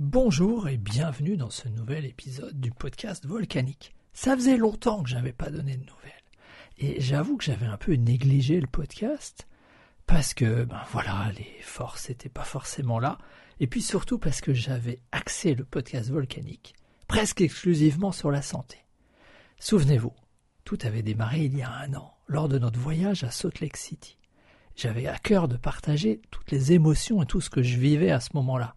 [0.00, 3.94] Bonjour et bienvenue dans ce nouvel épisode du podcast volcanique.
[4.12, 6.12] Ça faisait longtemps que j'avais pas donné de nouvelles.
[6.78, 9.46] Et j'avoue que j'avais un peu négligé le podcast
[10.04, 13.18] parce que, ben voilà, les forces n'étaient pas forcément là.
[13.60, 16.74] Et puis surtout parce que j'avais axé le podcast volcanique
[17.06, 18.78] presque exclusivement sur la santé.
[19.60, 20.12] Souvenez-vous,
[20.64, 23.76] tout avait démarré il y a un an, lors de notre voyage à Salt Lake
[23.76, 24.18] City.
[24.74, 28.18] J'avais à cœur de partager toutes les émotions et tout ce que je vivais à
[28.18, 28.74] ce moment-là.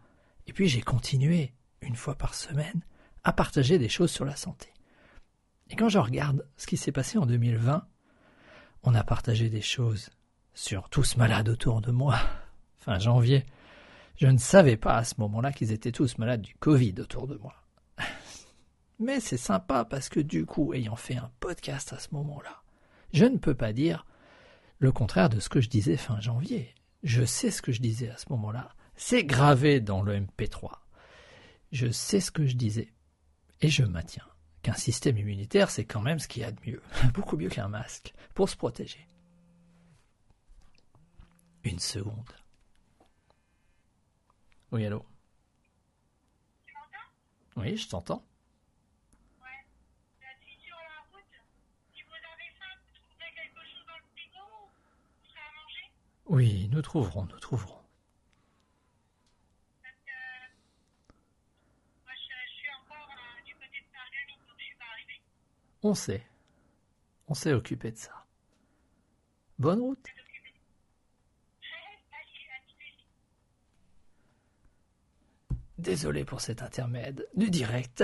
[0.47, 2.81] Et puis j'ai continué, une fois par semaine,
[3.23, 4.73] à partager des choses sur la santé.
[5.69, 7.85] Et quand je regarde ce qui s'est passé en 2020,
[8.83, 10.09] on a partagé des choses
[10.53, 12.17] sur tous malades autour de moi.
[12.77, 13.45] Fin janvier,
[14.15, 17.35] je ne savais pas à ce moment-là qu'ils étaient tous malades du Covid autour de
[17.35, 17.53] moi.
[18.99, 22.63] Mais c'est sympa parce que du coup, ayant fait un podcast à ce moment-là,
[23.13, 24.05] je ne peux pas dire
[24.79, 26.73] le contraire de ce que je disais fin janvier.
[27.03, 28.69] Je sais ce que je disais à ce moment-là.
[28.97, 30.71] C'est gravé dans le MP3.
[31.71, 32.91] Je sais ce que je disais.
[33.61, 34.27] Et je maintiens
[34.63, 36.81] qu'un système immunitaire, c'est quand même ce qu'il y a de mieux.
[37.13, 38.13] Beaucoup mieux qu'un masque.
[38.33, 39.07] Pour se protéger.
[41.63, 42.33] Une seconde.
[44.71, 45.05] Oui, allô?
[47.55, 48.25] Oui, je t'entends.
[56.25, 57.76] Oui, nous trouverons, nous trouverons.
[65.83, 66.25] On sait.
[67.27, 68.25] On s'est occupé de ça.
[69.59, 70.05] Bonne route.
[75.77, 78.03] Désolé pour cet intermède du direct.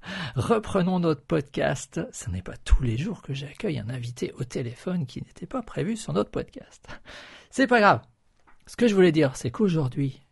[0.36, 2.00] Reprenons notre podcast.
[2.12, 5.62] Ce n'est pas tous les jours que j'accueille un invité au téléphone qui n'était pas
[5.62, 6.86] prévu sur notre podcast.
[7.50, 8.02] C'est pas grave.
[8.66, 10.22] Ce que je voulais dire, c'est qu'aujourd'hui,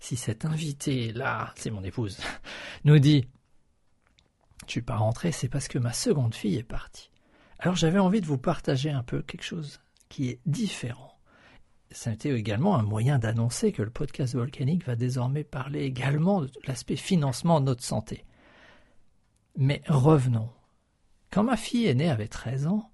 [0.00, 2.18] si cet invité-là, c'est mon épouse,
[2.84, 3.28] nous dit
[4.66, 7.10] Je suis pas rentré, c'est parce que ma seconde fille est partie.
[7.58, 11.18] Alors j'avais envie de vous partager un peu quelque chose qui est différent.
[11.90, 16.96] C'était également un moyen d'annoncer que le podcast volcanique va désormais parler également de l'aspect
[16.96, 18.24] financement de notre santé.
[19.56, 20.50] Mais revenons.
[21.30, 22.90] Quand ma fille aînée avait 13 ans,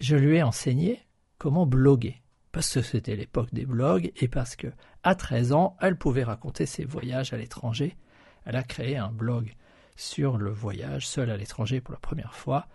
[0.00, 1.00] je lui ai enseigné
[1.38, 2.20] comment bloguer.
[2.52, 4.68] Parce que c'était l'époque des blogs et parce que,
[5.02, 7.96] à 13 ans, elle pouvait raconter ses voyages à l'étranger.
[8.44, 9.54] Elle a créé un blog
[9.98, 12.68] sur le voyage seul à l'étranger pour la première fois,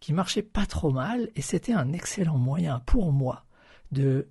[0.00, 3.44] qui marchait pas trop mal et c'était un excellent moyen pour moi
[3.92, 4.28] de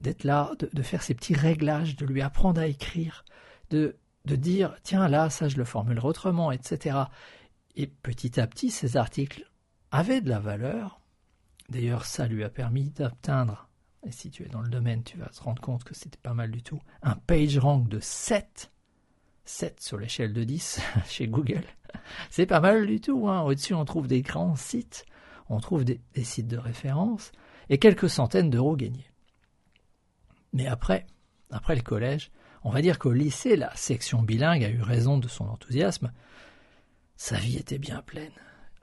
[0.00, 3.24] d'être là, de, faire ces petits réglages, de lui apprendre à écrire,
[3.70, 6.98] de de dire tiens là ça je le formulerai autrement, etc.
[7.76, 9.50] Et petit à petit ces articles
[9.90, 11.00] avaient de la valeur.
[11.70, 13.70] D'ailleurs ça lui a permis d'atteindre,
[14.06, 16.34] et si tu es dans le domaine tu vas te rendre compte que c'était pas
[16.34, 18.70] mal du tout, un page rank de 7.
[19.48, 21.64] 7 sur l'échelle de 10 chez Google.
[22.30, 23.28] C'est pas mal du tout.
[23.28, 23.40] Hein.
[23.42, 25.06] Au-dessus on trouve des grands sites,
[25.48, 27.32] on trouve des, sites de référence
[27.70, 29.10] et quelques centaines d'euros gagnés.
[30.52, 31.06] Mais après,
[31.50, 32.30] après le collège,
[32.62, 36.12] on va dire qu'au lycée, la section bilingue a eu raison de son enthousiasme.
[37.16, 38.32] Sa vie était bien pleine.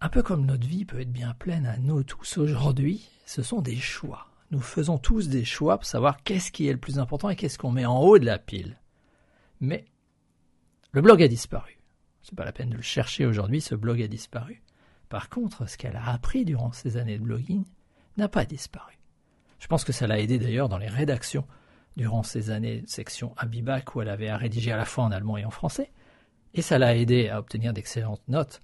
[0.01, 3.61] Un peu comme notre vie peut être bien pleine à nous tous aujourd'hui, ce sont
[3.61, 4.27] des choix.
[4.51, 7.57] Nous faisons tous des choix pour savoir qu'est-ce qui est le plus important et qu'est-ce
[7.57, 8.77] qu'on met en haut de la pile.
[9.59, 9.85] Mais
[10.95, 11.77] le blog a disparu.
[12.21, 14.63] C'est pas la peine de le chercher aujourd'hui, ce blog a disparu.
[15.09, 17.65] Par contre, ce qu'elle a appris durant ces années de blogging
[18.15, 18.97] n'a pas disparu.
[19.59, 21.45] Je pense que ça l'a aidé d'ailleurs dans les rédactions
[21.97, 25.35] durant ces années section Abibac où elle avait à rédiger à la fois en allemand
[25.35, 25.91] et en français,
[26.53, 28.61] et ça l'a aidé à obtenir d'excellentes notes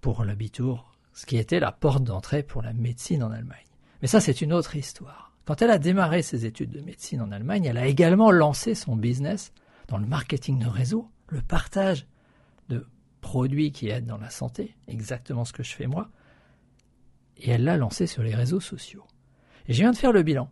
[0.00, 3.68] pour l'Abitur, ce qui était la porte d'entrée pour la médecine en Allemagne.
[4.02, 5.32] Mais ça, c'est une autre histoire.
[5.44, 8.96] Quand elle a démarré ses études de médecine en Allemagne, elle a également lancé son
[8.96, 9.52] business
[9.86, 12.06] dans le marketing de réseau, le partage
[12.68, 12.86] de
[13.20, 16.10] produits qui aident dans la santé, exactement ce que je fais moi,
[17.36, 19.04] et elle l'a lancé sur les réseaux sociaux.
[19.68, 20.50] Et je viens de faire le bilan.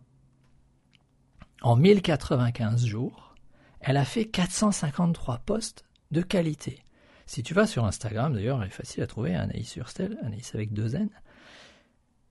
[1.61, 3.35] En 1095 jours,
[3.79, 6.83] elle a fait 453 posts de qualité.
[7.25, 10.73] Si tu vas sur Instagram, d'ailleurs, elle est facile à trouver, Anaïs Surstel, Anaïs avec
[10.73, 11.09] deux N,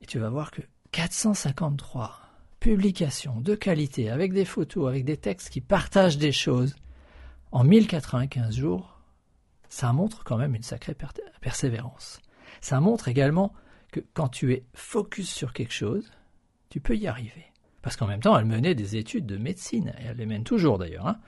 [0.01, 2.21] et tu vas voir que 453
[2.61, 6.77] publications de qualité, avec des photos, avec des textes qui partagent des choses,
[7.55, 9.01] en 1095 jours,
[9.69, 10.97] ça montre quand même une sacrée
[11.41, 12.21] persévérance.
[12.61, 13.55] Ça montre également
[13.93, 16.11] que quand tu es focus sur quelque chose,
[16.69, 17.47] tu peux y arriver.
[17.81, 20.79] Parce qu'en même temps, elle menait des études de médecine, et elle les mène toujours
[20.79, 21.07] d'ailleurs.
[21.07, 21.21] Hein.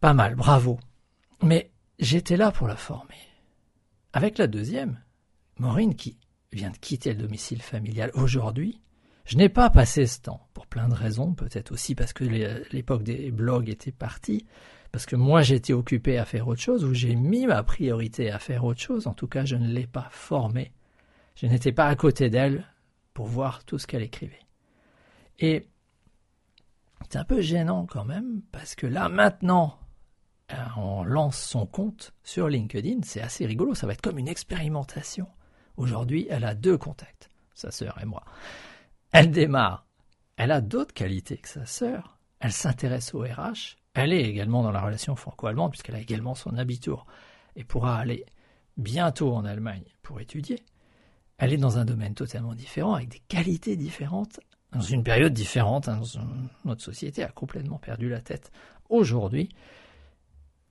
[0.00, 0.80] Pas mal, bravo.
[1.42, 3.18] Mais j'étais là pour la former.
[4.14, 4.98] Avec la deuxième,
[5.58, 6.16] Maureen qui
[6.52, 8.80] vient de quitter le domicile familial aujourd'hui,
[9.28, 12.24] Je n'ai pas passé ce temps, pour plein de raisons, peut-être aussi parce que
[12.72, 14.46] l'époque des blogs était partie,
[14.90, 18.38] parce que moi j'étais occupé à faire autre chose, ou j'ai mis ma priorité à
[18.38, 20.72] faire autre chose, en tout cas je ne l'ai pas formée.
[21.34, 22.64] Je n'étais pas à côté d'elle
[23.12, 24.40] pour voir tout ce qu'elle écrivait.
[25.38, 25.68] Et
[27.10, 29.78] c'est un peu gênant quand même, parce que là maintenant,
[30.54, 34.26] euh, on lance son compte sur LinkedIn, c'est assez rigolo, ça va être comme une
[34.26, 35.26] expérimentation.
[35.76, 38.24] Aujourd'hui, elle a deux contacts, sa sœur et moi.
[39.12, 39.86] Elle démarre.
[40.36, 42.18] Elle a d'autres qualités que sa sœur.
[42.40, 43.76] Elle s'intéresse au RH.
[43.94, 47.06] Elle est également dans la relation franco-allemande puisqu'elle a également son habitour
[47.56, 48.24] et pourra aller
[48.76, 50.62] bientôt en Allemagne pour étudier.
[51.38, 54.40] Elle est dans un domaine totalement différent avec des qualités différentes
[54.72, 55.88] dans une période différente.
[55.88, 56.02] Hein,
[56.64, 58.52] notre société a complètement perdu la tête
[58.88, 59.48] aujourd'hui.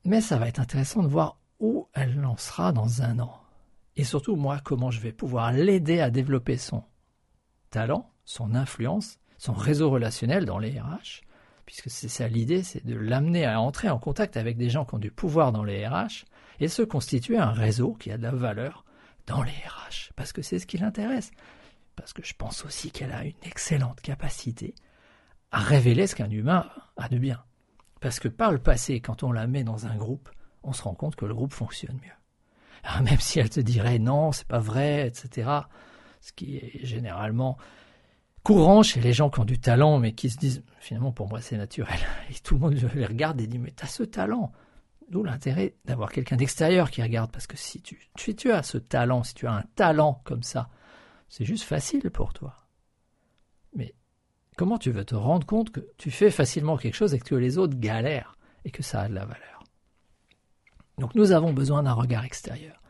[0.05, 3.41] Mais ça va être intéressant de voir où elle lancera dans un an.
[3.95, 6.83] Et surtout, moi, comment je vais pouvoir l'aider à développer son
[7.71, 11.21] talent son influence, son réseau relationnel dans les RH,
[11.65, 14.95] puisque c'est ça l'idée, c'est de l'amener à entrer en contact avec des gens qui
[14.95, 16.25] ont du pouvoir dans les RH
[16.59, 18.83] et se constituer un réseau qui a de la valeur
[19.27, 21.31] dans les RH, parce que c'est ce qui l'intéresse.
[21.95, 24.75] Parce que je pense aussi qu'elle a une excellente capacité
[25.51, 27.41] à révéler ce qu'un humain a de bien.
[28.01, 30.29] Parce que par le passé, quand on la met dans un groupe,
[30.63, 32.11] on se rend compte que le groupe fonctionne mieux.
[32.83, 35.49] Alors même si elle te dirait non, c'est pas vrai, etc.,
[36.19, 37.57] ce qui est généralement
[38.47, 41.41] courant chez les gens qui ont du talent, mais qui se disent finalement pour moi
[41.41, 41.99] c'est naturel.
[42.29, 44.53] Et tout le monde les regarde et dit mais t'as ce talent.
[45.09, 49.23] D'où l'intérêt d'avoir quelqu'un d'extérieur qui regarde, parce que si tu, tu as ce talent,
[49.23, 50.69] si tu as un talent comme ça,
[51.27, 52.55] c'est juste facile pour toi.
[53.75, 53.93] Mais
[54.55, 57.57] comment tu veux te rendre compte que tu fais facilement quelque chose et que les
[57.57, 59.63] autres galèrent et que ça a de la valeur?
[60.99, 62.81] Donc nous avons besoin d'un regard extérieur.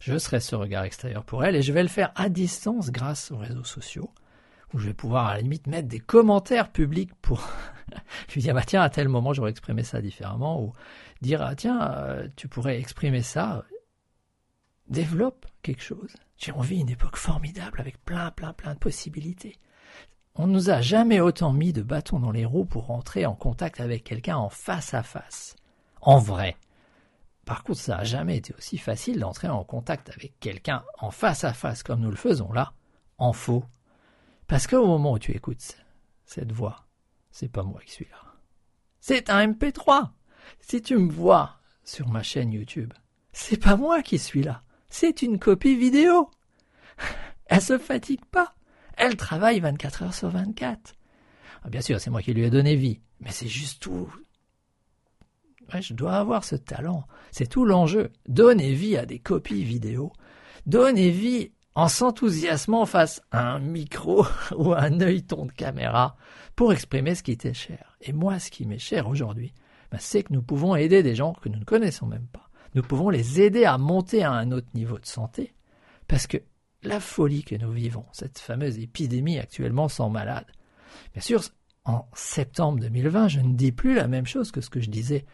[0.00, 3.30] Je serai ce regard extérieur pour elle et je vais le faire à distance grâce
[3.30, 4.10] aux réseaux sociaux
[4.72, 7.48] où je vais pouvoir à la limite mettre des commentaires publics pour
[8.34, 10.72] lui dire bah tiens à tel moment j'aurais exprimé ça différemment ou
[11.20, 13.64] dire ah, tiens euh, tu pourrais exprimer ça.
[14.88, 16.14] Développe quelque chose.
[16.36, 19.58] J'ai envie d'une époque formidable avec plein plein plein de possibilités.
[20.34, 23.80] On nous a jamais autant mis de bâtons dans les roues pour rentrer en contact
[23.80, 25.56] avec quelqu'un en face à face.
[26.00, 26.56] En vrai.
[27.44, 31.44] Par contre ça n'a jamais été aussi facile d'entrer en contact avec quelqu'un en face
[31.44, 32.72] à face comme nous le faisons là.
[33.18, 33.64] En faux
[34.46, 35.76] parce qu'au moment où tu écoutes
[36.24, 36.86] cette voix,
[37.30, 38.34] c'est pas moi qui suis là.
[39.00, 40.10] C'est un MP3.
[40.60, 42.92] Si tu me vois sur ma chaîne YouTube,
[43.32, 44.62] c'est pas moi qui suis là.
[44.88, 46.30] C'est une copie vidéo.
[47.46, 48.54] Elle se fatigue pas.
[48.96, 50.94] Elle travaille 24 heures sur 24.
[51.62, 54.12] Ah, bien sûr, c'est moi qui lui ai donné vie, mais c'est juste tout.
[55.80, 57.06] je dois avoir ce talent.
[57.30, 58.12] C'est tout l'enjeu.
[58.26, 60.12] Donner vie à des copies vidéo.
[60.64, 64.26] Donner vie en s'enthousiasmant face à un micro
[64.56, 66.16] ou à un œilleton de caméra
[66.56, 67.98] pour exprimer ce qui était cher.
[68.00, 69.52] Et moi, ce qui m'est cher aujourd'hui,
[69.92, 72.48] ben, c'est que nous pouvons aider des gens que nous ne connaissons même pas.
[72.74, 75.54] Nous pouvons les aider à monter à un autre niveau de santé,
[76.08, 76.38] parce que
[76.82, 80.46] la folie que nous vivons, cette fameuse épidémie actuellement sans malade,
[81.12, 81.42] bien sûr,
[81.84, 85.26] en septembre 2020, je ne dis plus la même chose que ce que je disais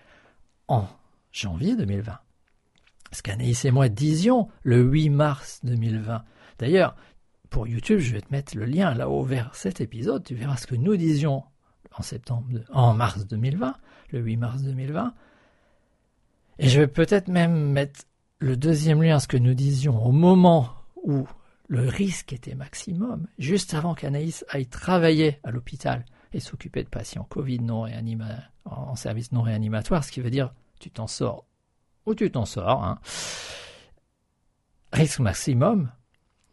[0.67, 0.89] en
[1.31, 2.19] janvier 2020
[3.13, 6.25] ce qu'Anaïs et moi disions le 8 mars 2020.
[6.59, 6.97] D'ailleurs,
[7.51, 10.25] pour YouTube, je vais te mettre le lien là-haut vers cet épisode.
[10.25, 11.45] Tu verras ce que nous disions
[12.71, 13.75] en mars 2020,
[14.11, 15.15] le 8 mars 2020.
[16.59, 18.05] Et je vais peut-être même mettre
[18.39, 20.71] le deuxième lien, ce que nous disions au moment
[21.03, 21.27] où
[21.69, 27.27] le risque était maximum, juste avant qu'Anaïs aille travailler à l'hôpital et s'occuper de patients
[27.29, 27.87] Covid non
[28.65, 31.47] en service non réanimatoire, ce qui veut dire tu t'en sors
[32.07, 32.85] où tu t'en sors.
[32.85, 32.99] Hein.
[34.93, 35.91] Risque maximum,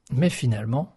[0.10, 0.96] mais finalement,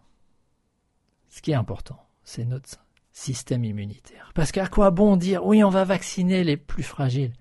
[1.29, 2.69] ce qui est important, c'est notre
[3.13, 4.31] système immunitaire.
[4.35, 7.33] Parce qu'à quoi bon dire oui, on va vacciner les plus fragiles?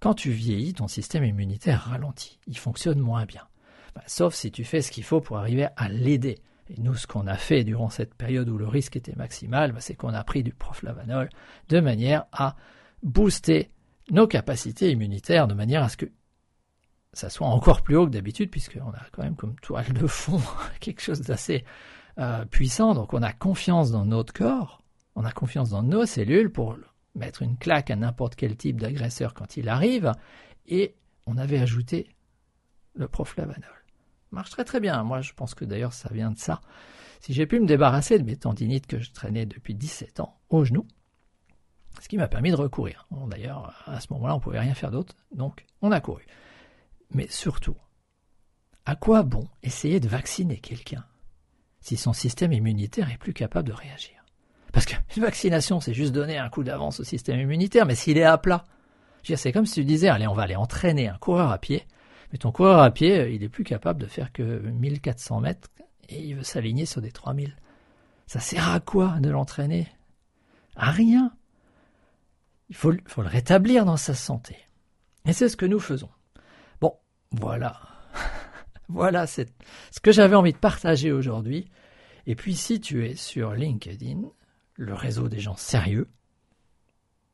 [0.00, 3.42] Quand tu vieillis, ton système immunitaire ralentit, il fonctionne moins bien.
[3.94, 6.38] Bah, sauf si tu fais ce qu'il faut pour arriver à l'aider.
[6.70, 9.80] Et nous, ce qu'on a fait durant cette période où le risque était maximal, bah,
[9.80, 11.30] c'est qu'on a pris du proflavanol
[11.68, 12.56] de manière à
[13.02, 13.70] booster
[14.10, 16.06] nos capacités immunitaires de manière à ce que
[17.12, 20.40] ça soit encore plus haut que d'habitude, puisqu'on a quand même comme toile de fond
[20.80, 21.64] quelque chose d'assez
[22.18, 22.94] euh, puissant.
[22.94, 24.82] Donc on a confiance dans notre corps,
[25.14, 26.76] on a confiance dans nos cellules pour
[27.14, 30.12] mettre une claque à n'importe quel type d'agresseur quand il arrive.
[30.66, 30.94] Et
[31.26, 32.14] on avait ajouté
[32.94, 33.64] le proflavanol.
[34.30, 35.02] Marche très très bien.
[35.02, 36.60] Moi je pense que d'ailleurs ça vient de ça.
[37.20, 40.64] Si j'ai pu me débarrasser de mes tendinites que je traînais depuis 17 ans au
[40.64, 40.86] genou,
[42.00, 43.08] ce qui m'a permis de recourir.
[43.28, 46.24] D'ailleurs, à ce moment-là, on ne pouvait rien faire d'autre, donc on a couru.
[47.10, 47.76] Mais surtout,
[48.84, 51.04] à quoi bon essayer de vacciner quelqu'un
[51.80, 54.24] si son système immunitaire est plus capable de réagir?
[54.72, 58.24] Parce qu'une vaccination, c'est juste donner un coup d'avance au système immunitaire, mais s'il est
[58.24, 58.66] à plat,
[59.22, 61.86] c'est comme si tu disais, allez, on va aller entraîner un coureur à pied,
[62.32, 65.68] mais ton coureur à pied, euh, il est plus capable de faire que 1400 mètres
[66.08, 67.56] et il veut s'aligner sur des 3000.
[68.26, 69.88] Ça sert à quoi de l'entraîner?
[70.76, 71.32] À rien.
[72.68, 74.56] Il faut, faut le rétablir dans sa santé.
[75.24, 76.10] Et c'est ce que nous faisons.
[77.32, 77.80] Voilà.
[78.88, 79.44] voilà ce
[80.02, 81.70] que j'avais envie de partager aujourd'hui.
[82.26, 84.22] Et puis si tu es sur LinkedIn,
[84.74, 86.08] le réseau des gens sérieux,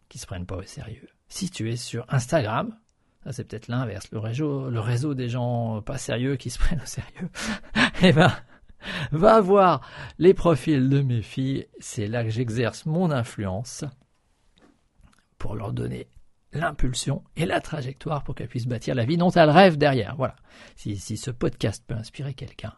[0.08, 2.76] qui se prennent pas au sérieux, si tu es sur Instagram,
[3.30, 6.86] c'est peut-être l'inverse, le réseau, le réseau des gens pas sérieux qui se prennent au
[6.86, 7.30] sérieux,
[8.02, 8.32] eh ben,
[9.12, 9.80] va voir
[10.18, 13.84] les profils de mes filles, c'est là que j'exerce mon influence
[15.38, 16.08] pour leur donner
[16.54, 20.16] l'impulsion et la trajectoire pour qu'elles puissent bâtir la vie dont elles rêvent derrière.
[20.16, 20.36] Voilà.
[20.76, 22.72] Si, ce podcast peut inspirer quelqu'un,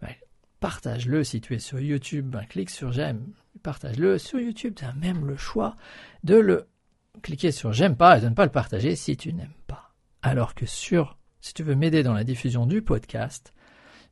[0.00, 0.14] ben,
[0.60, 1.24] partage-le.
[1.24, 3.32] Si tu es sur YouTube, ben, clique sur j'aime,
[3.62, 4.18] partage-le.
[4.18, 5.76] Sur YouTube, tu as même le choix
[6.24, 6.68] de le
[7.22, 9.94] cliquer sur j'aime pas et de ne pas le partager si tu n'aimes pas.
[10.22, 13.52] Alors que sur, si tu veux m'aider dans la diffusion du podcast,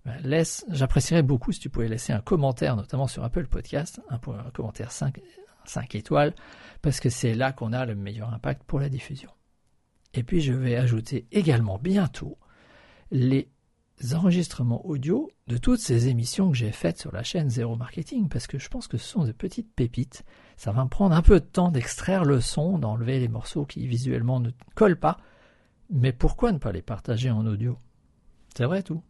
[0.04, 4.16] ben, laisse, j'apprécierais beaucoup si tu pouvais laisser un commentaire, notamment sur Apple Podcast, un,
[4.16, 5.20] un commentaire 5,
[5.68, 6.34] 5 étoiles,
[6.82, 9.30] parce que c'est là qu'on a le meilleur impact pour la diffusion.
[10.14, 12.38] Et puis je vais ajouter également bientôt
[13.10, 13.48] les
[14.12, 18.46] enregistrements audio de toutes ces émissions que j'ai faites sur la chaîne Zéro Marketing, parce
[18.46, 20.24] que je pense que ce sont des petites pépites.
[20.56, 23.86] Ça va me prendre un peu de temps d'extraire le son, d'enlever les morceaux qui
[23.86, 25.18] visuellement ne collent pas,
[25.90, 27.78] mais pourquoi ne pas les partager en audio?
[28.56, 29.02] C'est vrai tout.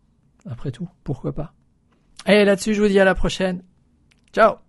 [0.49, 1.55] Après tout, pourquoi pas?
[2.27, 3.63] Et là-dessus, je vous dis à la prochaine.
[4.33, 4.66] Ciao